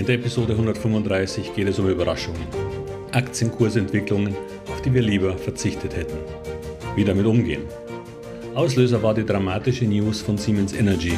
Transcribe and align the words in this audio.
In 0.00 0.06
der 0.06 0.14
Episode 0.14 0.54
135 0.54 1.54
geht 1.54 1.68
es 1.68 1.78
um 1.78 1.86
Überraschungen. 1.86 2.40
Aktienkursentwicklungen, 3.12 4.34
auf 4.72 4.80
die 4.80 4.94
wir 4.94 5.02
lieber 5.02 5.36
verzichtet 5.36 5.94
hätten. 5.94 6.16
Wie 6.96 7.04
damit 7.04 7.26
umgehen. 7.26 7.64
Auslöser 8.54 9.02
war 9.02 9.12
die 9.12 9.26
dramatische 9.26 9.84
News 9.84 10.22
von 10.22 10.38
Siemens 10.38 10.72
Energy. 10.72 11.12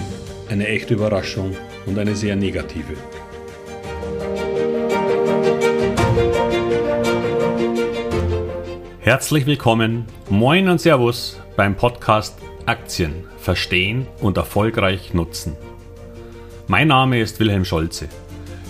Eine 0.49 0.67
echte 0.67 0.95
Überraschung 0.95 1.55
und 1.87 1.97
eine 1.97 2.17
sehr 2.17 2.35
negative. 2.35 2.95
Herzlich 8.99 9.47
willkommen, 9.47 10.07
moin 10.29 10.69
und 10.69 10.81
Servus 10.81 11.41
beim 11.55 11.77
Podcast 11.77 12.37
Aktien 12.67 13.27
verstehen 13.39 14.09
und 14.21 14.39
erfolgreich 14.39 15.15
nutzen. 15.15 15.57
Mein 16.67 16.89
Name 16.89 17.21
ist 17.21 17.39
Wilhelm 17.39 17.65
Scholze. 17.65 18.09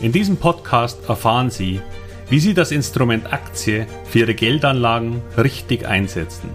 In 0.03 0.11
diesem 0.11 0.37
Podcast 0.37 1.09
erfahren 1.09 1.49
Sie, 1.49 1.81
wie 2.29 2.41
Sie 2.41 2.55
das 2.55 2.73
Instrument 2.73 3.33
Aktie 3.33 3.87
für 4.05 4.19
Ihre 4.19 4.35
Geldanlagen 4.35 5.23
richtig 5.39 5.87
einsetzen 5.87 6.51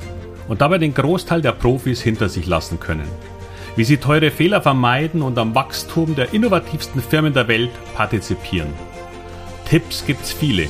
und 0.49 0.59
dabei 0.59 0.79
den 0.79 0.93
Großteil 0.93 1.41
der 1.41 1.53
Profis 1.53 2.01
hinter 2.01 2.27
sich 2.27 2.45
lassen 2.45 2.77
können. 2.81 3.07
Wie 3.77 3.85
Sie 3.85 3.95
teure 3.95 4.31
Fehler 4.31 4.61
vermeiden 4.61 5.21
und 5.21 5.37
am 5.37 5.55
Wachstum 5.55 6.13
der 6.13 6.33
innovativsten 6.33 7.01
Firmen 7.01 7.33
der 7.33 7.47
Welt 7.47 7.71
partizipieren. 7.95 8.73
Tipps 9.63 10.05
gibt's 10.05 10.33
viele. 10.33 10.67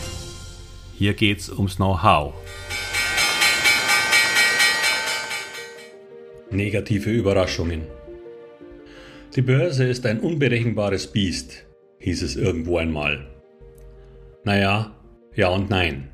Hier 0.94 1.16
geht's 1.16 1.50
ums 1.50 1.78
Know-how. 1.78 2.36
Negative 6.52 7.10
Überraschungen. 7.10 7.88
Die 9.36 9.42
Börse 9.42 9.86
ist 9.86 10.06
ein 10.06 10.20
unberechenbares 10.20 11.08
Biest 11.08 11.67
hieß 12.00 12.24
es 12.24 12.36
irgendwo 12.36 12.78
einmal. 12.78 13.28
Naja, 14.44 14.96
ja 15.36 15.50
und 15.50 15.70
nein. 15.70 16.10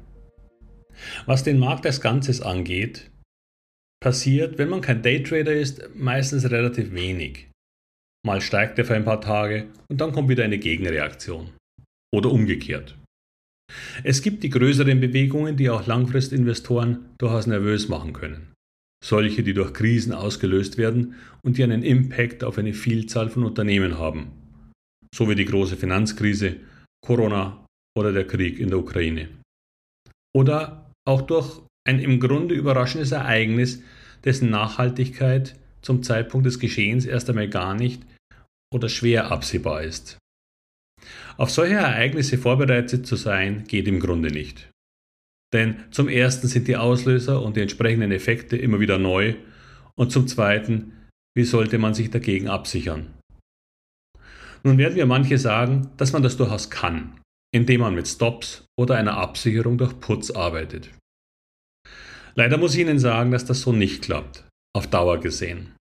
Was 1.25 1.43
den 1.43 1.59
Markt 1.59 1.85
als 1.85 2.01
Ganzes 2.01 2.41
angeht, 2.41 3.11
passiert, 4.01 4.57
wenn 4.57 4.69
man 4.69 4.81
kein 4.81 5.01
Daytrader 5.01 5.53
ist, 5.53 5.95
meistens 5.95 6.49
relativ 6.49 6.93
wenig. 6.93 7.49
Mal 8.25 8.41
steigt 8.41 8.79
er 8.79 8.85
für 8.85 8.95
ein 8.95 9.05
paar 9.05 9.21
Tage 9.21 9.67
und 9.89 9.99
dann 9.99 10.13
kommt 10.13 10.29
wieder 10.29 10.43
eine 10.43 10.59
Gegenreaktion. 10.59 11.51
Oder 12.13 12.31
umgekehrt. 12.31 12.97
Es 14.03 14.21
gibt 14.21 14.43
die 14.43 14.49
größeren 14.49 14.99
Bewegungen, 14.99 15.57
die 15.57 15.69
auch 15.69 15.87
Langfristinvestoren 15.87 17.05
durchaus 17.17 17.47
nervös 17.47 17.89
machen 17.89 18.13
können. 18.13 18.53
Solche, 19.03 19.43
die 19.43 19.53
durch 19.53 19.73
Krisen 19.73 20.13
ausgelöst 20.13 20.77
werden 20.77 21.15
und 21.43 21.57
die 21.57 21.63
einen 21.63 21.83
Impact 21.83 22.43
auf 22.43 22.57
eine 22.57 22.73
Vielzahl 22.73 23.29
von 23.29 23.43
Unternehmen 23.43 23.97
haben 23.97 24.42
so 25.13 25.29
wie 25.29 25.35
die 25.35 25.45
große 25.45 25.77
Finanzkrise, 25.77 26.55
Corona 27.05 27.65
oder 27.95 28.11
der 28.11 28.25
Krieg 28.25 28.59
in 28.59 28.69
der 28.69 28.79
Ukraine. 28.79 29.29
Oder 30.35 30.91
auch 31.07 31.21
durch 31.21 31.61
ein 31.87 31.99
im 31.99 32.19
Grunde 32.19 32.55
überraschendes 32.55 33.11
Ereignis, 33.11 33.83
dessen 34.23 34.49
Nachhaltigkeit 34.49 35.55
zum 35.81 36.01
Zeitpunkt 36.01 36.47
des 36.47 36.59
Geschehens 36.59 37.05
erst 37.05 37.29
einmal 37.29 37.49
gar 37.49 37.75
nicht 37.75 38.01
oder 38.73 38.89
schwer 38.89 39.31
absehbar 39.31 39.83
ist. 39.83 40.17
Auf 41.37 41.51
solche 41.51 41.75
Ereignisse 41.75 42.37
vorbereitet 42.37 43.05
zu 43.05 43.15
sein, 43.15 43.65
geht 43.65 43.87
im 43.87 43.99
Grunde 43.99 44.31
nicht. 44.31 44.71
Denn 45.53 45.75
zum 45.91 46.07
Ersten 46.07 46.47
sind 46.47 46.67
die 46.67 46.77
Auslöser 46.77 47.43
und 47.43 47.57
die 47.57 47.61
entsprechenden 47.61 48.11
Effekte 48.11 48.57
immer 48.57 48.79
wieder 48.79 48.97
neu 48.97 49.35
und 49.95 50.11
zum 50.11 50.27
Zweiten, 50.27 50.93
wie 51.35 51.43
sollte 51.43 51.77
man 51.77 51.93
sich 51.93 52.09
dagegen 52.09 52.47
absichern? 52.47 53.13
Nun 54.65 54.77
werden 54.77 54.95
wir 54.95 55.05
manche 55.05 55.37
sagen, 55.37 55.91
dass 55.97 56.13
man 56.13 56.23
das 56.23 56.37
durchaus 56.37 56.69
kann, 56.69 57.19
indem 57.53 57.81
man 57.81 57.95
mit 57.95 58.07
Stops 58.07 58.65
oder 58.79 58.95
einer 58.95 59.17
Absicherung 59.17 59.77
durch 59.77 59.99
Putz 59.99 60.31
arbeitet. 60.31 60.91
Leider 62.35 62.57
muss 62.57 62.73
ich 62.73 62.81
Ihnen 62.81 62.99
sagen, 62.99 63.31
dass 63.31 63.45
das 63.45 63.61
so 63.61 63.73
nicht 63.73 64.03
klappt, 64.03 64.47
auf 64.75 64.87
Dauer 64.87 65.19
gesehen. 65.19 65.75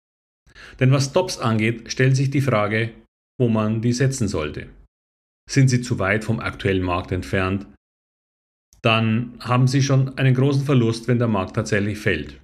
Denn 0.80 0.90
was 0.90 1.06
Stops 1.06 1.38
angeht, 1.38 1.90
stellt 1.90 2.16
sich 2.16 2.30
die 2.30 2.40
Frage, 2.40 2.92
wo 3.40 3.48
man 3.48 3.80
die 3.80 3.92
setzen 3.92 4.28
sollte. 4.28 4.68
Sind 5.50 5.68
sie 5.68 5.80
zu 5.80 5.98
weit 5.98 6.24
vom 6.24 6.40
aktuellen 6.40 6.82
Markt 6.82 7.12
entfernt? 7.12 7.66
Dann 8.82 9.38
haben 9.40 9.68
sie 9.68 9.82
schon 9.82 10.18
einen 10.18 10.34
großen 10.34 10.64
Verlust, 10.64 11.08
wenn 11.08 11.18
der 11.18 11.28
Markt 11.28 11.54
tatsächlich 11.54 11.98
fällt. 11.98 12.40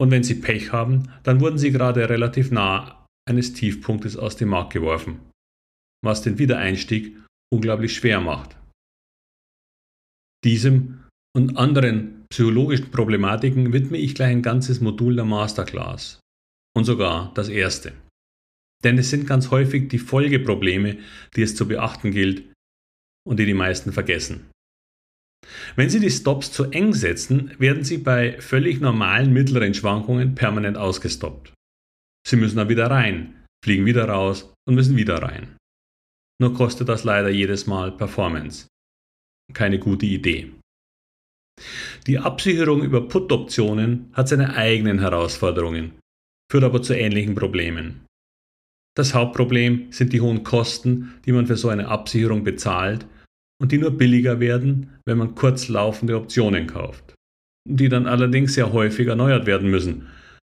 Und 0.00 0.10
wenn 0.10 0.22
sie 0.22 0.36
Pech 0.36 0.72
haben, 0.72 1.12
dann 1.22 1.40
wurden 1.40 1.58
sie 1.58 1.70
gerade 1.70 2.08
relativ 2.08 2.50
nah 2.50 3.03
eines 3.28 3.52
Tiefpunktes 3.52 4.16
aus 4.16 4.36
dem 4.36 4.50
Markt 4.50 4.72
geworfen, 4.72 5.20
was 6.04 6.22
den 6.22 6.38
Wiedereinstieg 6.38 7.16
unglaublich 7.52 7.94
schwer 7.94 8.20
macht. 8.20 8.56
Diesem 10.44 11.04
und 11.36 11.56
anderen 11.56 12.26
psychologischen 12.30 12.90
Problematiken 12.90 13.72
widme 13.72 13.96
ich 13.96 14.14
gleich 14.14 14.30
ein 14.30 14.42
ganzes 14.42 14.80
Modul 14.80 15.16
der 15.16 15.24
Masterclass 15.24 16.20
und 16.76 16.84
sogar 16.84 17.32
das 17.34 17.48
erste. 17.48 17.92
Denn 18.84 18.98
es 18.98 19.08
sind 19.08 19.26
ganz 19.26 19.50
häufig 19.50 19.88
die 19.88 19.98
Folgeprobleme, 19.98 20.98
die 21.34 21.42
es 21.42 21.56
zu 21.56 21.66
beachten 21.66 22.10
gilt 22.10 22.52
und 23.26 23.38
die 23.38 23.46
die 23.46 23.54
meisten 23.54 23.92
vergessen. 23.92 24.50
Wenn 25.76 25.90
Sie 25.90 26.00
die 26.00 26.10
Stops 26.10 26.52
zu 26.52 26.64
eng 26.64 26.92
setzen, 26.92 27.52
werden 27.58 27.84
Sie 27.84 27.98
bei 27.98 28.40
völlig 28.40 28.80
normalen 28.80 29.32
mittleren 29.32 29.74
Schwankungen 29.74 30.34
permanent 30.34 30.76
ausgestoppt. 30.76 31.53
Sie 32.26 32.36
müssen 32.36 32.56
dann 32.56 32.68
wieder 32.68 32.90
rein, 32.90 33.44
fliegen 33.64 33.86
wieder 33.86 34.08
raus 34.08 34.52
und 34.66 34.74
müssen 34.74 34.96
wieder 34.96 35.22
rein. 35.22 35.56
Nur 36.40 36.54
kostet 36.54 36.88
das 36.88 37.04
leider 37.04 37.28
jedes 37.28 37.66
Mal 37.66 37.92
Performance. 37.92 38.66
Keine 39.52 39.78
gute 39.78 40.06
Idee. 40.06 40.52
Die 42.06 42.18
Absicherung 42.18 42.82
über 42.82 43.06
Put-Optionen 43.06 44.10
hat 44.12 44.28
seine 44.28 44.54
eigenen 44.54 44.98
Herausforderungen, 44.98 45.92
führt 46.50 46.64
aber 46.64 46.82
zu 46.82 46.94
ähnlichen 46.94 47.34
Problemen. 47.34 48.04
Das 48.96 49.14
Hauptproblem 49.14 49.92
sind 49.92 50.12
die 50.12 50.20
hohen 50.20 50.44
Kosten, 50.44 51.14
die 51.24 51.32
man 51.32 51.46
für 51.46 51.56
so 51.56 51.68
eine 51.68 51.88
Absicherung 51.88 52.44
bezahlt 52.44 53.06
und 53.60 53.72
die 53.72 53.78
nur 53.78 53.90
billiger 53.92 54.40
werden, 54.40 54.98
wenn 55.06 55.18
man 55.18 55.34
kurzlaufende 55.34 56.16
Optionen 56.16 56.66
kauft, 56.66 57.14
die 57.68 57.88
dann 57.88 58.06
allerdings 58.06 58.54
sehr 58.54 58.72
häufig 58.72 59.08
erneuert 59.08 59.46
werden 59.46 59.70
müssen, 59.70 60.08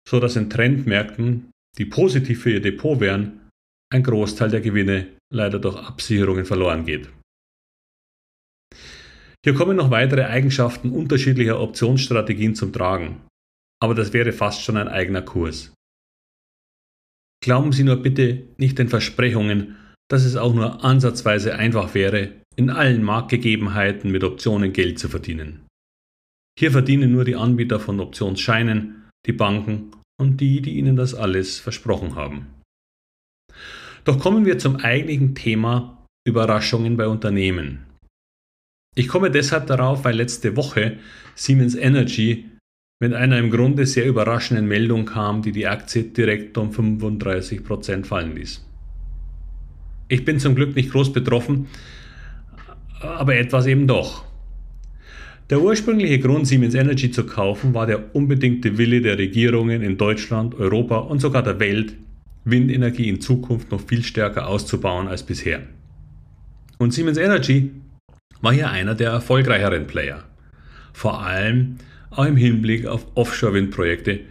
so 0.07 0.19
dass 0.19 0.35
in 0.35 0.49
Trendmärkten 0.49 1.51
die 1.77 1.85
positiv 1.85 2.43
für 2.43 2.51
Ihr 2.51 2.61
Depot 2.61 2.99
wären, 2.99 3.49
ein 3.93 4.03
Großteil 4.03 4.49
der 4.49 4.61
Gewinne 4.61 5.17
leider 5.33 5.59
durch 5.59 5.77
Absicherungen 5.77 6.45
verloren 6.45 6.85
geht. 6.85 7.09
Hier 9.43 9.53
kommen 9.53 9.77
noch 9.77 9.91
weitere 9.91 10.23
Eigenschaften 10.23 10.89
unterschiedlicher 10.89 11.59
Optionsstrategien 11.59 12.55
zum 12.55 12.73
Tragen, 12.73 13.21
aber 13.81 13.93
das 13.93 14.11
wäre 14.11 14.31
fast 14.31 14.63
schon 14.63 14.77
ein 14.77 14.87
eigener 14.87 15.21
Kurs. 15.21 15.73
Glauben 17.43 17.71
Sie 17.71 17.83
nur 17.83 17.97
bitte 17.97 18.47
nicht 18.57 18.79
den 18.79 18.89
Versprechungen, 18.89 19.75
dass 20.09 20.25
es 20.25 20.35
auch 20.35 20.53
nur 20.53 20.83
ansatzweise 20.83 21.55
einfach 21.55 21.93
wäre, 21.93 22.33
in 22.55 22.69
allen 22.69 23.03
Marktgegebenheiten 23.03 24.11
mit 24.11 24.23
Optionen 24.23 24.73
Geld 24.73 24.97
zu 24.97 25.09
verdienen. 25.09 25.67
Hier 26.57 26.71
verdienen 26.71 27.11
nur 27.11 27.25
die 27.25 27.35
Anbieter 27.35 27.79
von 27.79 27.99
Optionsscheinen, 27.99 29.09
die 29.27 29.33
Banken 29.33 29.91
und 30.19 30.41
die, 30.41 30.61
die 30.61 30.77
ihnen 30.77 30.95
das 30.95 31.13
alles 31.13 31.59
versprochen 31.59 32.15
haben. 32.15 32.47
Doch 34.03 34.19
kommen 34.19 34.45
wir 34.45 34.59
zum 34.59 34.77
eigentlichen 34.77 35.35
Thema 35.35 36.05
Überraschungen 36.27 36.97
bei 36.97 37.07
Unternehmen. 37.07 37.85
Ich 38.95 39.07
komme 39.07 39.29
deshalb 39.29 39.67
darauf, 39.67 40.05
weil 40.05 40.15
letzte 40.15 40.55
Woche 40.55 40.97
Siemens 41.35 41.75
Energy 41.75 42.49
mit 43.01 43.13
einer 43.13 43.37
im 43.37 43.51
Grunde 43.51 43.85
sehr 43.85 44.05
überraschenden 44.05 44.67
Meldung 44.67 45.05
kam, 45.05 45.41
die 45.41 45.51
die 45.51 45.67
Aktie 45.67 46.03
direkt 46.03 46.57
um 46.57 46.71
35% 46.71 48.05
fallen 48.05 48.35
ließ. 48.35 48.65
Ich 50.07 50.23
bin 50.23 50.39
zum 50.39 50.55
Glück 50.55 50.75
nicht 50.75 50.91
groß 50.91 51.11
betroffen, 51.11 51.67
aber 53.01 53.35
etwas 53.35 53.65
eben 53.65 53.87
doch. 53.87 54.24
Der 55.51 55.61
ursprüngliche 55.61 56.17
Grund, 56.17 56.47
Siemens 56.47 56.73
Energy 56.73 57.11
zu 57.11 57.23
kaufen, 57.23 57.75
war 57.75 57.85
der 57.85 58.15
unbedingte 58.15 58.79
Wille 58.79 58.99
der 59.01 59.19
Regierungen 59.19 59.83
in 59.83 59.95
Deutschland, 59.95 60.55
Europa 60.55 60.97
und 60.97 61.19
sogar 61.19 61.43
der 61.43 61.59
Welt, 61.59 61.93
Windenergie 62.45 63.09
in 63.09 63.21
Zukunft 63.21 63.69
noch 63.69 63.81
viel 63.81 64.01
stärker 64.01 64.47
auszubauen 64.47 65.07
als 65.07 65.21
bisher. 65.21 65.61
Und 66.79 66.93
Siemens 66.95 67.19
Energy 67.19 67.69
war 68.41 68.53
hier 68.53 68.71
einer 68.71 68.95
der 68.95 69.11
erfolgreicheren 69.11 69.85
Player. 69.85 70.23
Vor 70.93 71.21
allem 71.21 71.75
auch 72.09 72.25
im 72.25 72.37
Hinblick 72.37 72.87
auf 72.87 73.05
Offshore-Windprojekte, 73.13 74.21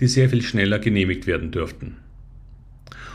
die 0.00 0.06
sehr 0.06 0.28
viel 0.28 0.42
schneller 0.42 0.78
genehmigt 0.78 1.26
werden 1.26 1.50
dürften. 1.50 1.96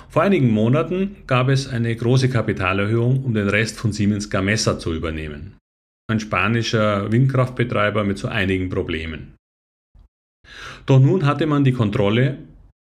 Vor 0.10 0.24
einigen 0.24 0.50
Monaten 0.50 1.18
gab 1.28 1.50
es 1.50 1.68
eine 1.68 1.96
große 1.96 2.30
Kapitalerhöhung, 2.30 3.24
um 3.24 3.36
den 3.36 3.48
Rest 3.48 3.78
von 3.78 3.92
Siemens 3.92 4.32
Gamesa 4.32 4.80
zu 4.80 4.94
übernehmen 4.94 5.54
ein 6.14 6.20
spanischer 6.20 7.12
Windkraftbetreiber 7.12 8.04
mit 8.04 8.18
so 8.20 8.28
einigen 8.28 8.70
Problemen. 8.70 9.36
Doch 10.86 11.00
nun 11.00 11.26
hatte 11.26 11.48
man 11.48 11.64
die 11.64 11.74
Kontrolle, 11.74 12.38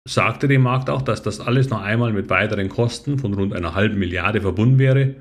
sagte 0.06 0.48
dem 0.48 0.62
Markt 0.62 0.90
auch, 0.90 1.02
dass 1.02 1.22
das 1.22 1.40
alles 1.40 1.70
noch 1.70 1.82
einmal 1.82 2.12
mit 2.12 2.28
weiteren 2.28 2.68
Kosten 2.68 3.18
von 3.18 3.34
rund 3.34 3.54
einer 3.54 3.74
halben 3.74 3.98
Milliarde 3.98 4.40
verbunden 4.40 4.78
wäre 4.78 5.14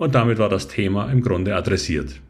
Und 0.00 0.14
damit 0.14 0.38
war 0.38 0.48
das 0.48 0.66
Thema 0.66 1.10
im 1.10 1.22
Grunde 1.22 1.54
adressiert. 1.54 2.20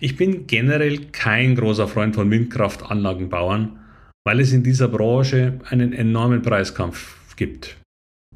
Ich 0.00 0.16
bin 0.16 0.46
generell 0.46 1.10
kein 1.12 1.54
großer 1.54 1.86
Freund 1.86 2.14
von 2.14 2.30
Windkraftanlagenbauern, 2.30 3.78
weil 4.26 4.40
es 4.40 4.52
in 4.52 4.64
dieser 4.64 4.88
Branche 4.88 5.60
einen 5.68 5.92
enormen 5.92 6.42
Preiskampf 6.42 7.36
gibt, 7.36 7.76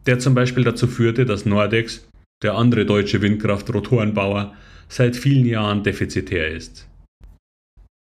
der 0.07 0.19
zum 0.19 0.35
Beispiel 0.35 0.65
dazu 0.65 0.87
führte, 0.87 1.25
dass 1.25 1.47
Nordex, 1.47 2.07
der 2.43 2.55
andere 2.55 2.85
deutsche 2.85 3.23
Windkraftrotorenbauer, 3.23 4.55
seit 4.89 5.17
vielen 5.17 5.47
Jahren 5.47 5.83
defizitär 5.83 6.49
ist. 6.49 6.89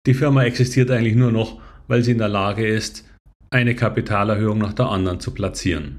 Die 0.07 0.15
Firma 0.15 0.45
existiert 0.45 0.91
eigentlich 0.91 1.17
nur 1.17 1.33
noch, 1.33 1.61
weil 1.89 2.03
sie 2.03 2.13
in 2.13 2.19
der 2.19 2.29
Lage 2.29 2.67
ist, 2.67 3.07
eine 3.51 3.75
Kapitalerhöhung 3.75 4.59
nach 4.59 4.73
der 4.73 4.87
anderen 4.87 5.21
zu 5.21 5.33
platzieren. 5.35 5.99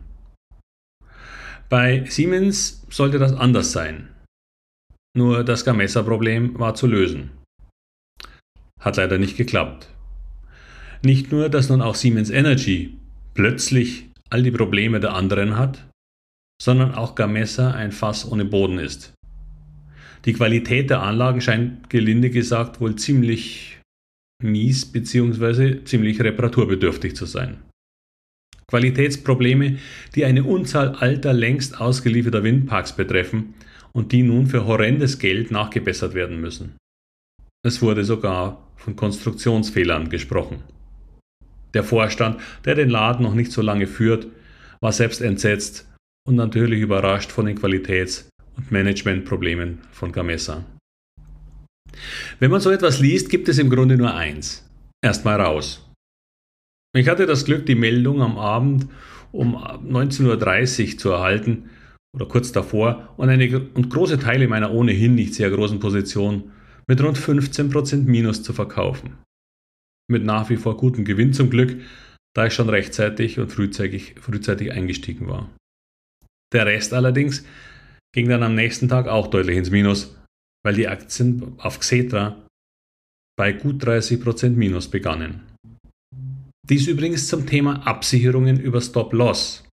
Bei 1.69 2.05
Siemens 2.05 2.85
sollte 2.89 3.19
das 3.19 3.33
anders 3.33 3.71
sein. 3.71 4.09
Nur 5.15 5.43
das 5.43 5.65
Gamesa-Problem 5.65 6.57
war 6.59 6.75
zu 6.75 6.87
lösen. 6.87 7.31
Hat 8.79 8.97
leider 8.97 9.17
nicht 9.17 9.37
geklappt. 9.37 9.89
Nicht 11.03 11.31
nur, 11.31 11.49
dass 11.49 11.69
nun 11.69 11.81
auch 11.81 11.95
Siemens 11.95 12.29
Energy 12.29 12.97
plötzlich 13.33 14.09
all 14.29 14.43
die 14.43 14.51
Probleme 14.51 14.99
der 14.99 15.13
anderen 15.13 15.57
hat, 15.57 15.85
sondern 16.61 16.93
auch 16.93 17.15
Gamesa 17.15 17.71
ein 17.71 17.91
Fass 17.91 18.31
ohne 18.31 18.45
Boden 18.45 18.77
ist. 18.77 19.13
Die 20.25 20.33
Qualität 20.33 20.91
der 20.91 21.01
Anlagen 21.01 21.41
scheint 21.41 21.89
gelinde 21.89 22.29
gesagt 22.29 22.79
wohl 22.79 22.95
ziemlich 22.97 23.79
mies 24.43 24.85
bzw. 24.85 25.83
ziemlich 25.85 26.21
reparaturbedürftig 26.21 27.15
zu 27.15 27.25
sein. 27.25 27.57
Qualitätsprobleme, 28.67 29.79
die 30.13 30.23
eine 30.23 30.43
Unzahl 30.43 30.89
alter, 30.89 31.33
längst 31.33 31.81
ausgelieferter 31.81 32.43
Windparks 32.43 32.95
betreffen 32.95 33.55
und 33.91 34.11
die 34.11 34.21
nun 34.21 34.45
für 34.45 34.67
horrendes 34.67 35.17
Geld 35.17 35.49
nachgebessert 35.49 36.13
werden 36.13 36.39
müssen. 36.39 36.77
Es 37.65 37.81
wurde 37.81 38.03
sogar 38.03 38.67
von 38.75 38.95
Konstruktionsfehlern 38.95 40.09
gesprochen. 40.09 40.61
Der 41.73 41.83
Vorstand, 41.83 42.39
der 42.65 42.75
den 42.75 42.91
Laden 42.91 43.23
noch 43.23 43.33
nicht 43.33 43.51
so 43.51 43.63
lange 43.63 43.87
führt, 43.87 44.27
war 44.79 44.91
selbst 44.91 45.21
entsetzt 45.21 45.90
und 46.27 46.35
natürlich 46.35 46.81
überrascht 46.81 47.31
von 47.31 47.45
den 47.45 47.57
Qualitäts- 47.57 48.29
und 48.57 48.71
Managementproblemen 48.71 49.79
von 49.91 50.11
Gamesa. 50.11 50.65
Wenn 52.39 52.51
man 52.51 52.61
so 52.61 52.71
etwas 52.71 52.99
liest, 52.99 53.29
gibt 53.29 53.49
es 53.49 53.57
im 53.57 53.69
Grunde 53.69 53.97
nur 53.97 54.13
eins. 54.13 54.67
Erstmal 55.03 55.41
raus. 55.41 55.87
Ich 56.95 57.07
hatte 57.07 57.25
das 57.25 57.45
Glück, 57.45 57.65
die 57.65 57.75
Meldung 57.75 58.21
am 58.21 58.37
Abend 58.37 58.87
um 59.31 59.55
19.30 59.55 60.93
Uhr 60.93 60.97
zu 60.97 61.09
erhalten 61.09 61.69
oder 62.13 62.25
kurz 62.25 62.51
davor 62.51 63.13
und, 63.17 63.29
eine, 63.29 63.69
und 63.73 63.89
große 63.89 64.19
Teile 64.19 64.47
meiner 64.47 64.71
ohnehin 64.73 65.15
nicht 65.15 65.33
sehr 65.33 65.49
großen 65.49 65.79
Position 65.79 66.51
mit 66.87 67.01
rund 67.01 67.17
15% 67.17 68.03
Minus 68.03 68.43
zu 68.43 68.51
verkaufen. 68.51 69.17
Mit 70.09 70.25
nach 70.25 70.49
wie 70.49 70.57
vor 70.57 70.75
gutem 70.75 71.05
Gewinn 71.05 71.31
zum 71.31 71.49
Glück, 71.49 71.79
da 72.35 72.47
ich 72.47 72.53
schon 72.53 72.69
rechtzeitig 72.69 73.39
und 73.39 73.51
frühzeitig, 73.51 74.15
frühzeitig 74.19 74.73
eingestiegen 74.73 75.29
war. 75.29 75.49
Der 76.53 76.65
Rest 76.65 76.93
allerdings 76.93 77.45
ging 78.13 78.27
dann 78.27 78.43
am 78.43 78.55
nächsten 78.55 78.89
Tag 78.89 79.07
auch 79.07 79.27
deutlich 79.27 79.57
ins 79.57 79.71
Minus, 79.71 80.17
weil 80.65 80.75
die 80.75 80.87
Aktien 80.87 81.53
auf 81.57 81.79
Xetra 81.79 82.45
bei 83.37 83.53
gut 83.53 83.83
30% 83.83 84.49
Minus 84.49 84.89
begannen. 84.89 85.41
Dies 86.67 86.87
übrigens 86.87 87.27
zum 87.27 87.47
Thema 87.47 87.87
Absicherungen 87.87 88.59
über 88.59 88.81
Stop-Loss. 88.81 89.67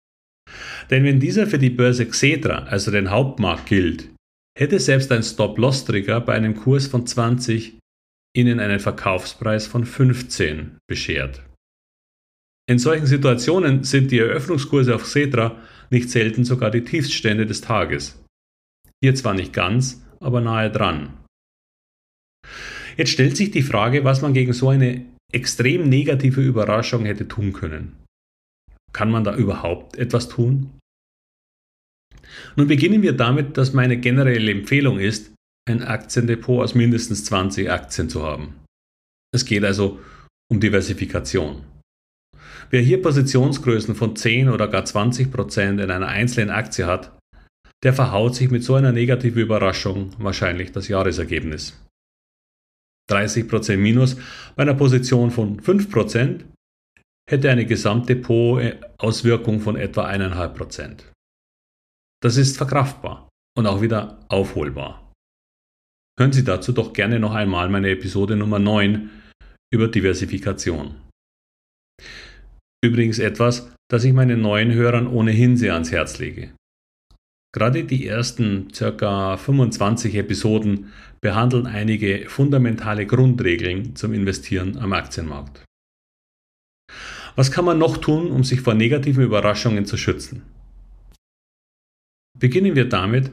Denn 0.91 1.05
wenn 1.05 1.21
dieser 1.21 1.47
für 1.47 1.59
die 1.59 1.71
Börse 1.71 2.07
Xetra, 2.07 2.65
also 2.65 2.91
den 2.91 3.11
Hauptmarkt, 3.11 3.67
gilt, 3.67 4.11
hätte 4.59 4.79
selbst 4.79 5.11
ein 5.11 5.23
Stop-Loss-Trigger 5.23 6.21
bei 6.21 6.35
einem 6.35 6.55
Kurs 6.55 6.87
von 6.87 7.07
20 7.07 7.79
Ihnen 8.37 8.61
einen 8.61 8.81
Verkaufspreis 8.81 9.67
von 9.67 9.87
15 9.87 10.79
beschert. 10.89 11.43
In 12.67 12.79
solchen 12.79 13.07
Situationen 13.07 13.85
sind 13.85 14.11
die 14.11 14.19
Eröffnungskurse 14.19 14.95
auf 14.95 15.03
Xetra 15.03 15.61
nicht 15.91 16.11
selten 16.11 16.45
sogar 16.45 16.71
die 16.71 16.83
Tiefststände 16.85 17.47
des 17.47 17.61
Tages. 17.61 18.23
Hier 19.03 19.15
zwar 19.15 19.35
nicht 19.35 19.53
ganz, 19.53 20.03
aber 20.21 20.41
nahe 20.41 20.71
dran. 20.71 21.13
Jetzt 22.97 23.11
stellt 23.11 23.37
sich 23.37 23.51
die 23.51 23.63
Frage, 23.63 24.05
was 24.05 24.23
man 24.23 24.33
gegen 24.33 24.53
so 24.53 24.71
eine 24.71 25.05
extrem 25.33 25.89
negative 25.89 26.41
Überraschung 26.41 27.05
hätte 27.05 27.29
tun 27.29 27.53
können. 27.53 27.97
Kann 28.93 29.11
man 29.11 29.25
da 29.25 29.37
überhaupt 29.37 29.97
etwas 29.97 30.29
tun? 30.29 30.79
Nun 32.57 32.69
beginnen 32.69 33.03
wir 33.03 33.13
damit, 33.13 33.59
dass 33.59 33.73
meine 33.73 33.99
generelle 33.99 34.51
Empfehlung 34.51 34.99
ist, 34.99 35.35
ein 35.69 35.83
Aktiendepot 35.83 36.63
aus 36.63 36.75
mindestens 36.75 37.25
20 37.25 37.71
Aktien 37.71 38.09
zu 38.09 38.23
haben. 38.23 38.55
Es 39.35 39.45
geht 39.45 39.65
also 39.65 40.01
um 40.51 40.61
Diversifikation. 40.61 41.65
Wer 42.71 42.81
hier 42.81 43.03
Positionsgrößen 43.03 43.95
von 43.95 44.17
10 44.17 44.49
oder 44.49 44.69
gar 44.69 44.85
20 44.85 45.31
Prozent 45.31 45.81
in 45.81 45.91
einer 45.91 46.09
einzelnen 46.09 46.51
Aktie 46.51 46.87
hat, 46.87 47.17
der 47.83 47.93
verhaut 47.93 48.35
sich 48.35 48.51
mit 48.51 48.65
so 48.65 48.75
einer 48.75 48.93
negativen 48.93 49.43
Überraschung 49.43 50.13
wahrscheinlich 50.19 50.73
das 50.73 50.89
Jahresergebnis. 50.89 51.79
30% 53.11 53.77
Minus 53.77 54.17
bei 54.57 54.63
einer 54.63 54.75
Position 54.75 55.31
von 55.31 55.61
5% 55.61 56.45
hätte 57.29 57.51
eine 57.51 57.67
Gesamtdepot-Auswirkung 57.67 59.61
von 59.61 59.77
etwa 59.77 60.09
1,5%. 60.09 61.05
Das 62.23 62.37
ist 62.37 62.57
verkraftbar 62.57 63.29
und 63.57 63.67
auch 63.67 63.83
wieder 63.83 64.21
aufholbar. 64.29 65.13
Hören 66.19 66.33
Sie 66.33 66.45
dazu 66.45 66.73
doch 66.73 66.93
gerne 66.93 67.19
noch 67.19 67.35
einmal 67.35 67.69
meine 67.69 67.91
Episode 67.91 68.37
Nummer 68.37 68.59
9 68.59 69.11
über 69.73 69.89
Diversifikation. 69.89 70.95
Übrigens 72.85 73.19
etwas, 73.19 73.73
das 73.91 74.05
ich 74.05 74.13
meinen 74.13 74.43
neuen 74.43 74.71
Hörern 74.75 75.07
ohnehin 75.07 75.57
sehr 75.57 75.73
ans 75.73 75.91
Herz 75.91 76.19
lege. 76.19 76.53
Gerade 77.55 77.85
die 77.85 78.07
ersten 78.07 78.69
ca. 78.73 79.39
25 79.39 80.15
Episoden 80.17 80.93
behandeln 81.23 81.67
einige 81.67 82.29
fundamentale 82.29 83.07
Grundregeln 83.07 83.97
zum 83.97 84.13
Investieren 84.13 84.77
am 84.77 84.93
Aktienmarkt. 84.93 85.65
Was 87.37 87.51
kann 87.51 87.65
man 87.65 87.79
noch 87.79 87.97
tun, 87.97 88.31
um 88.31 88.45
sich 88.45 88.61
vor 88.61 88.75
negativen 88.75 89.25
Überraschungen 89.25 89.87
zu 89.87 89.97
schützen? 89.97 90.43
Beginnen 92.39 92.77
wir 92.77 92.87
damit, 92.87 93.31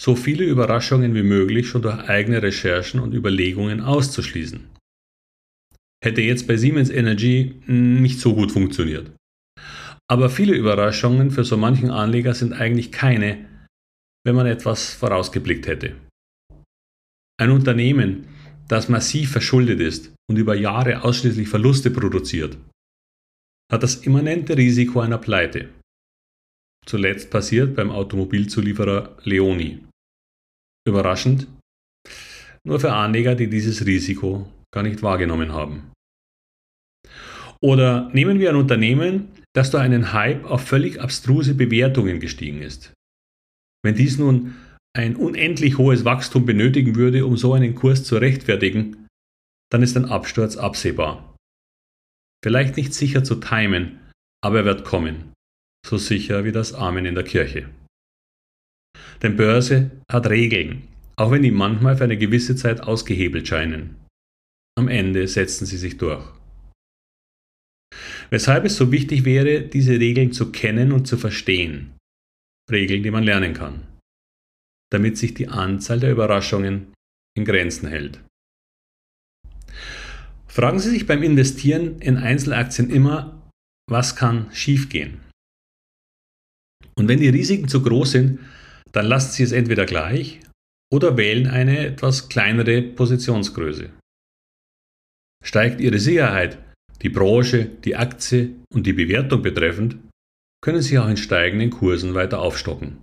so 0.00 0.14
viele 0.14 0.44
Überraschungen 0.44 1.16
wie 1.16 1.24
möglich 1.24 1.66
schon 1.66 1.82
durch 1.82 1.98
eigene 2.08 2.40
Recherchen 2.40 3.00
und 3.00 3.14
Überlegungen 3.14 3.80
auszuschließen. 3.80 4.70
Hätte 6.02 6.20
jetzt 6.20 6.48
bei 6.48 6.56
Siemens 6.56 6.90
Energy 6.90 7.62
nicht 7.66 8.18
so 8.18 8.34
gut 8.34 8.50
funktioniert. 8.50 9.12
Aber 10.10 10.30
viele 10.30 10.54
Überraschungen 10.54 11.30
für 11.30 11.44
so 11.44 11.56
manchen 11.56 11.90
Anleger 11.90 12.34
sind 12.34 12.52
eigentlich 12.52 12.90
keine, 12.90 13.48
wenn 14.24 14.34
man 14.34 14.46
etwas 14.46 14.92
vorausgeblickt 14.94 15.66
hätte. 15.66 15.96
Ein 17.40 17.50
Unternehmen, 17.50 18.28
das 18.68 18.88
massiv 18.88 19.30
verschuldet 19.32 19.80
ist 19.80 20.12
und 20.28 20.36
über 20.36 20.54
Jahre 20.54 21.02
ausschließlich 21.04 21.48
Verluste 21.48 21.90
produziert, 21.90 22.58
hat 23.70 23.82
das 23.82 23.96
immanente 23.96 24.56
Risiko 24.56 25.00
einer 25.00 25.18
Pleite. 25.18 25.68
Zuletzt 26.84 27.30
passiert 27.30 27.76
beim 27.76 27.90
Automobilzulieferer 27.90 29.16
Leoni. 29.22 29.86
Überraschend? 30.86 31.46
Nur 32.64 32.80
für 32.80 32.92
Anleger, 32.92 33.34
die 33.34 33.48
dieses 33.48 33.86
Risiko 33.86 34.52
gar 34.72 34.82
nicht 34.82 35.02
wahrgenommen 35.02 35.52
haben. 35.52 35.92
Oder 37.60 38.10
nehmen 38.12 38.40
wir 38.40 38.50
ein 38.50 38.56
Unternehmen, 38.56 39.28
das 39.54 39.70
durch 39.70 39.82
einen 39.82 40.12
Hype 40.12 40.44
auf 40.44 40.66
völlig 40.66 41.00
abstruse 41.00 41.54
Bewertungen 41.54 42.18
gestiegen 42.18 42.60
ist. 42.60 42.92
Wenn 43.84 43.94
dies 43.94 44.18
nun 44.18 44.56
ein 44.94 45.16
unendlich 45.16 45.78
hohes 45.78 46.04
Wachstum 46.04 46.44
benötigen 46.44 46.96
würde, 46.96 47.24
um 47.24 47.36
so 47.36 47.54
einen 47.54 47.74
Kurs 47.74 48.04
zu 48.04 48.16
rechtfertigen, 48.16 49.06
dann 49.70 49.82
ist 49.82 49.96
ein 49.96 50.06
Absturz 50.06 50.56
absehbar. 50.56 51.36
Vielleicht 52.44 52.76
nicht 52.76 52.92
sicher 52.92 53.24
zu 53.24 53.36
timen, 53.36 54.00
aber 54.44 54.58
er 54.58 54.64
wird 54.64 54.84
kommen, 54.84 55.32
so 55.86 55.96
sicher 55.96 56.44
wie 56.44 56.52
das 56.52 56.74
Amen 56.74 57.06
in 57.06 57.14
der 57.14 57.24
Kirche. 57.24 57.70
Denn 59.22 59.36
Börse 59.36 59.90
hat 60.10 60.28
Regeln, 60.28 60.88
auch 61.16 61.30
wenn 61.30 61.42
die 61.42 61.52
manchmal 61.52 61.96
für 61.96 62.04
eine 62.04 62.18
gewisse 62.18 62.56
Zeit 62.56 62.82
ausgehebelt 62.82 63.46
scheinen. 63.46 64.01
Am 64.78 64.88
Ende 64.88 65.28
setzen 65.28 65.66
sie 65.66 65.76
sich 65.76 65.98
durch. 65.98 66.24
Weshalb 68.30 68.64
es 68.64 68.76
so 68.76 68.90
wichtig 68.90 69.24
wäre, 69.24 69.62
diese 69.62 70.00
Regeln 70.00 70.32
zu 70.32 70.50
kennen 70.52 70.92
und 70.92 71.06
zu 71.06 71.18
verstehen, 71.18 71.92
Regeln, 72.70 73.02
die 73.02 73.10
man 73.10 73.24
lernen 73.24 73.52
kann, 73.52 73.86
damit 74.90 75.18
sich 75.18 75.34
die 75.34 75.48
Anzahl 75.48 76.00
der 76.00 76.12
Überraschungen 76.12 76.94
in 77.36 77.44
Grenzen 77.44 77.88
hält. 77.88 78.20
Fragen 80.46 80.78
Sie 80.78 80.90
sich 80.90 81.06
beim 81.06 81.22
Investieren 81.22 82.00
in 82.00 82.16
Einzelaktien 82.16 82.90
immer, 82.90 83.50
was 83.90 84.16
kann 84.16 84.52
schiefgehen? 84.52 85.20
Und 86.94 87.08
wenn 87.08 87.20
die 87.20 87.28
Risiken 87.28 87.68
zu 87.68 87.82
groß 87.82 88.12
sind, 88.12 88.40
dann 88.92 89.06
lassen 89.06 89.32
Sie 89.32 89.42
es 89.42 89.52
entweder 89.52 89.86
gleich 89.86 90.40
oder 90.92 91.16
wählen 91.16 91.46
eine 91.46 91.86
etwas 91.86 92.28
kleinere 92.28 92.82
Positionsgröße. 92.82 93.90
Steigt 95.42 95.80
Ihre 95.80 95.98
Sicherheit, 95.98 96.58
die 97.02 97.08
Branche, 97.08 97.64
die 97.66 97.96
Aktie 97.96 98.54
und 98.72 98.86
die 98.86 98.92
Bewertung 98.92 99.42
betreffend, 99.42 99.96
können 100.62 100.82
Sie 100.82 100.98
auch 100.98 101.08
in 101.08 101.16
steigenden 101.16 101.70
Kursen 101.70 102.14
weiter 102.14 102.40
aufstocken. 102.40 102.98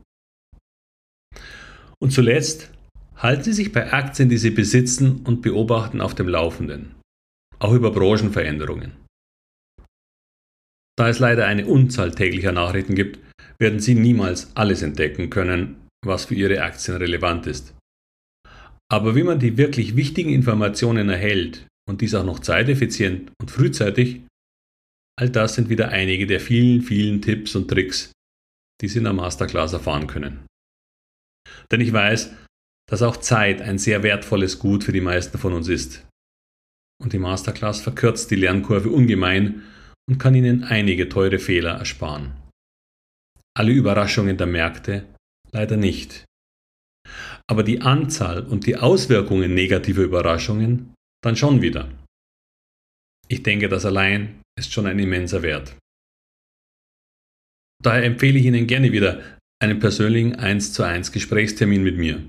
Und 2.01 2.11
zuletzt 2.11 2.71
halten 3.17 3.43
Sie 3.43 3.53
sich 3.53 3.73
bei 3.73 3.91
Aktien, 3.91 4.29
die 4.29 4.37
Sie 4.37 4.51
besitzen 4.51 5.21
und 5.25 5.41
beobachten, 5.41 5.99
auf 5.99 6.15
dem 6.15 6.29
Laufenden, 6.29 6.95
auch 7.59 7.73
über 7.73 7.91
Branchenveränderungen. 7.91 8.93
Da 10.97 11.09
es 11.09 11.19
leider 11.19 11.45
eine 11.45 11.65
Unzahl 11.65 12.11
täglicher 12.11 12.53
Nachrichten 12.53 12.95
gibt, 12.95 13.19
werden 13.57 13.81
Sie 13.81 13.95
niemals 13.95 14.55
alles 14.55 14.81
entdecken 14.81 15.29
können, 15.29 15.87
was 16.05 16.25
für 16.25 16.35
Ihre 16.35 16.61
Aktien 16.61 16.95
relevant 16.95 17.47
ist. 17.47 17.75
Aber 18.91 19.15
wie 19.15 19.23
man 19.23 19.39
die 19.39 19.57
wirklich 19.57 19.97
wichtigen 19.97 20.29
Informationen 20.29 21.09
erhält 21.09 21.67
und 21.89 22.01
dies 22.01 22.13
auch 22.13 22.23
noch 22.23 22.39
zeiteffizient 22.39 23.31
und 23.41 23.49
frühzeitig, 23.49 24.21
all 25.19 25.29
das 25.31 25.55
sind 25.55 25.69
wieder 25.69 25.89
einige 25.89 26.27
der 26.27 26.39
vielen, 26.39 26.83
vielen 26.83 27.19
Tipps 27.19 27.55
und 27.55 27.67
Tricks, 27.67 28.11
die 28.79 28.87
Sie 28.87 28.99
in 28.99 29.05
der 29.05 29.13
Masterclass 29.13 29.73
erfahren 29.73 30.05
können. 30.05 30.45
Denn 31.71 31.81
ich 31.81 31.91
weiß, 31.91 32.31
dass 32.87 33.01
auch 33.01 33.17
Zeit 33.17 33.61
ein 33.61 33.79
sehr 33.79 34.03
wertvolles 34.03 34.59
Gut 34.59 34.83
für 34.83 34.91
die 34.91 35.01
meisten 35.01 35.39
von 35.39 35.51
uns 35.51 35.67
ist. 35.67 36.05
Und 37.01 37.13
die 37.13 37.19
Masterclass 37.19 37.81
verkürzt 37.81 38.29
die 38.29 38.35
Lernkurve 38.35 38.89
ungemein 38.89 39.63
und 40.07 40.19
kann 40.19 40.35
Ihnen 40.35 40.63
einige 40.63 41.09
teure 41.09 41.39
Fehler 41.39 41.71
ersparen. 41.71 42.33
Alle 43.57 43.71
Überraschungen 43.71 44.37
der 44.37 44.47
Märkte 44.47 45.05
leider 45.51 45.75
nicht. 45.75 46.25
Aber 47.47 47.63
die 47.63 47.81
Anzahl 47.81 48.45
und 48.45 48.67
die 48.67 48.77
Auswirkungen 48.77 49.55
negativer 49.55 50.03
Überraschungen 50.03 50.93
dann 51.23 51.35
schon 51.35 51.61
wieder. 51.61 51.91
Ich 53.27 53.43
denke, 53.43 53.69
das 53.69 53.85
allein 53.85 54.41
ist 54.57 54.73
schon 54.73 54.87
ein 54.87 54.99
immenser 54.99 55.43
Wert. 55.43 55.75
Daher 57.81 58.03
empfehle 58.03 58.39
ich 58.39 58.45
Ihnen 58.45 58.67
gerne 58.67 58.91
wieder 58.91 59.37
einen 59.61 59.79
persönlichen 59.79 60.35
1 60.35 60.73
zu 60.73 60.83
1 60.83 61.11
Gesprächstermin 61.11 61.83
mit 61.83 61.97
mir. 61.97 62.23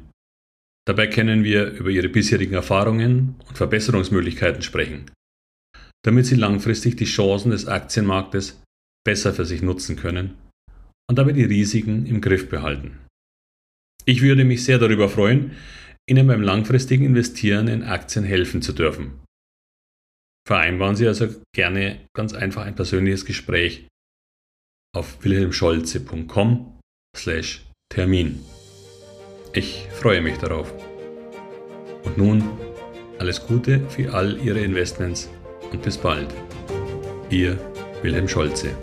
Dabei 0.86 1.06
können 1.06 1.44
wir 1.44 1.70
über 1.72 1.90
Ihre 1.90 2.08
bisherigen 2.08 2.54
Erfahrungen 2.54 3.36
und 3.48 3.56
Verbesserungsmöglichkeiten 3.56 4.62
sprechen, 4.62 5.10
damit 6.04 6.26
Sie 6.26 6.36
langfristig 6.36 6.96
die 6.96 7.04
Chancen 7.04 7.50
des 7.50 7.66
Aktienmarktes 7.66 8.62
besser 9.04 9.32
für 9.32 9.44
sich 9.44 9.62
nutzen 9.62 9.96
können 9.96 10.36
und 11.08 11.18
dabei 11.18 11.32
die 11.32 11.44
Risiken 11.44 12.06
im 12.06 12.20
Griff 12.20 12.48
behalten. 12.48 12.98
Ich 14.04 14.22
würde 14.22 14.44
mich 14.44 14.64
sehr 14.64 14.78
darüber 14.78 15.08
freuen, 15.08 15.52
Ihnen 16.10 16.26
beim 16.26 16.42
langfristigen 16.42 17.04
Investieren 17.04 17.68
in 17.68 17.84
Aktien 17.84 18.24
helfen 18.24 18.62
zu 18.62 18.72
dürfen. 18.72 19.20
Vereinbaren 20.44 20.96
Sie 20.96 21.06
also 21.06 21.28
gerne 21.54 22.00
ganz 22.16 22.34
einfach 22.34 22.66
ein 22.66 22.74
persönliches 22.74 23.24
Gespräch 23.24 23.86
auf 24.92 25.22
wilhelmscholze.com 25.22 26.80
slash 27.16 27.64
Termin. 27.94 28.40
Ich 29.52 29.86
freue 29.92 30.20
mich 30.20 30.36
darauf. 30.38 30.74
Und 32.02 32.18
nun 32.18 32.42
alles 33.20 33.46
Gute 33.46 33.78
für 33.88 34.12
all 34.12 34.36
Ihre 34.44 34.60
Investments 34.60 35.30
und 35.70 35.80
bis 35.80 35.96
bald. 35.96 36.34
Ihr 37.30 37.56
Wilhelm 38.02 38.26
Scholze. 38.26 38.74